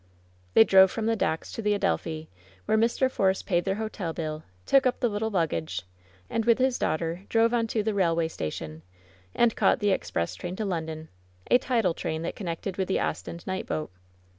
They 0.55 0.63
drove 0.63 0.89
from 0.89 1.05
the 1.05 1.15
docks 1.15 1.51
to 1.51 1.61
the 1.61 1.75
Adelphi, 1.75 2.27
where 2.65 2.75
Mr. 2.75 3.07
Force 3.07 3.43
paid 3.43 3.65
their 3.65 3.75
hotel 3.75 4.13
bill, 4.13 4.43
took 4.65 4.87
up 4.87 4.99
the 4.99 5.07
little 5.09 5.29
luggage, 5.29 5.83
and, 6.27 6.43
with 6.43 6.57
his 6.57 6.79
daughter, 6.79 7.21
drove 7.29 7.53
on 7.53 7.67
to 7.67 7.83
the 7.83 7.93
railway 7.93 8.27
station, 8.27 8.81
and 9.35 9.55
caught 9.55 9.77
the 9.77 9.91
express 9.91 10.33
train 10.33 10.55
to 10.55 10.65
London, 10.65 11.09
a 11.51 11.59
tidal 11.59 11.93
train 11.93 12.23
that 12.23 12.35
connected 12.35 12.77
with 12.77 12.87
the 12.87 12.99
Ostend 12.99 13.45
night 13.45 13.67
boat. 13.67 13.91